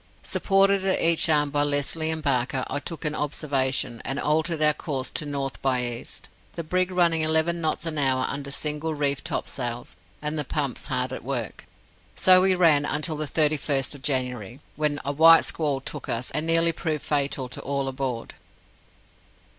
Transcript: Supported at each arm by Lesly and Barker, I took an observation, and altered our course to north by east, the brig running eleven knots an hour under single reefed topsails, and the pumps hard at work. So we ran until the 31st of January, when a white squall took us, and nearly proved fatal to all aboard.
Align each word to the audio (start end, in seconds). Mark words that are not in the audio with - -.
Supported 0.23 0.83
at 0.83 0.99
each 0.99 1.29
arm 1.29 1.51
by 1.51 1.61
Lesly 1.63 2.09
and 2.11 2.23
Barker, 2.23 2.65
I 2.67 2.79
took 2.79 3.05
an 3.05 3.13
observation, 3.13 4.01
and 4.03 4.19
altered 4.19 4.59
our 4.63 4.73
course 4.73 5.11
to 5.11 5.27
north 5.27 5.61
by 5.61 5.83
east, 5.85 6.27
the 6.55 6.63
brig 6.63 6.89
running 6.89 7.21
eleven 7.21 7.61
knots 7.61 7.85
an 7.85 7.99
hour 7.99 8.25
under 8.27 8.49
single 8.49 8.95
reefed 8.95 9.25
topsails, 9.25 9.95
and 10.19 10.39
the 10.39 10.43
pumps 10.43 10.87
hard 10.87 11.13
at 11.13 11.23
work. 11.23 11.67
So 12.15 12.41
we 12.41 12.55
ran 12.55 12.83
until 12.83 13.15
the 13.15 13.27
31st 13.27 13.93
of 13.93 14.01
January, 14.01 14.59
when 14.75 14.99
a 15.05 15.11
white 15.11 15.45
squall 15.45 15.79
took 15.79 16.09
us, 16.09 16.31
and 16.31 16.47
nearly 16.47 16.71
proved 16.71 17.03
fatal 17.03 17.47
to 17.49 17.61
all 17.61 17.87
aboard. 17.87 18.33